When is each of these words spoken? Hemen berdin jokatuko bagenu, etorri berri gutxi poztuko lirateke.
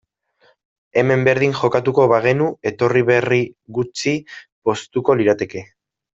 Hemen 1.01 1.25
berdin 1.27 1.53
jokatuko 1.59 2.05
bagenu, 2.13 2.47
etorri 2.71 3.05
berri 3.11 3.39
gutxi 3.79 4.15
poztuko 4.71 5.19
lirateke. 5.23 5.65